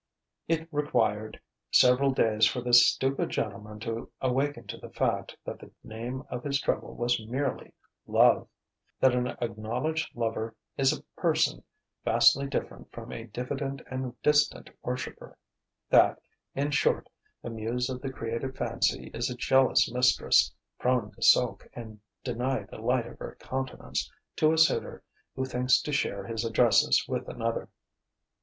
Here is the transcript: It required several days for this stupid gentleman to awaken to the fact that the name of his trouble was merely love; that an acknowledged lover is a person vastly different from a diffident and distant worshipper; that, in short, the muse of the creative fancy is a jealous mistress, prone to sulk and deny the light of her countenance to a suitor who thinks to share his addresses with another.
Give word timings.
It 0.47 0.67
required 0.71 1.39
several 1.69 2.09
days 2.11 2.47
for 2.47 2.59
this 2.59 2.87
stupid 2.87 3.29
gentleman 3.29 3.79
to 3.81 4.09
awaken 4.19 4.65
to 4.65 4.77
the 4.79 4.89
fact 4.89 5.37
that 5.45 5.59
the 5.59 5.69
name 5.83 6.23
of 6.31 6.43
his 6.43 6.59
trouble 6.59 6.95
was 6.95 7.23
merely 7.27 7.71
love; 8.07 8.47
that 8.99 9.13
an 9.13 9.27
acknowledged 9.39 10.15
lover 10.15 10.55
is 10.75 10.91
a 10.91 11.03
person 11.15 11.61
vastly 12.03 12.47
different 12.47 12.91
from 12.91 13.11
a 13.11 13.25
diffident 13.27 13.81
and 13.91 14.19
distant 14.23 14.71
worshipper; 14.81 15.37
that, 15.91 16.19
in 16.55 16.71
short, 16.71 17.07
the 17.43 17.51
muse 17.51 17.87
of 17.87 18.01
the 18.01 18.11
creative 18.11 18.55
fancy 18.57 19.11
is 19.13 19.29
a 19.29 19.35
jealous 19.35 19.91
mistress, 19.93 20.51
prone 20.79 21.11
to 21.11 21.21
sulk 21.21 21.69
and 21.73 21.99
deny 22.23 22.63
the 22.63 22.79
light 22.81 23.05
of 23.05 23.19
her 23.19 23.37
countenance 23.39 24.11
to 24.35 24.51
a 24.51 24.57
suitor 24.57 25.03
who 25.35 25.45
thinks 25.45 25.79
to 25.79 25.91
share 25.91 26.25
his 26.25 26.43
addresses 26.43 27.05
with 27.07 27.29
another. 27.29 27.69